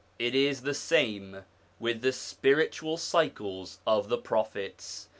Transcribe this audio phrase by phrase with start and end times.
[0.17, 1.45] It is the same
[1.79, 5.09] with the spiritual cycles of the Prophets.